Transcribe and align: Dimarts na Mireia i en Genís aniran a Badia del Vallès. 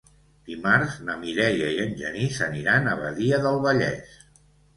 Dimarts 0.45 0.95
na 1.09 1.17
Mireia 1.23 1.67
i 1.73 1.77
en 1.83 1.93
Genís 1.99 2.41
aniran 2.47 2.91
a 2.93 2.97
Badia 3.03 3.41
del 3.45 3.61
Vallès. 3.69 4.19